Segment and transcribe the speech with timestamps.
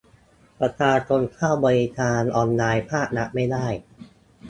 [0.59, 3.67] ประชาชนเข้าบริการออนไลน์ภาครัฐไม่ได้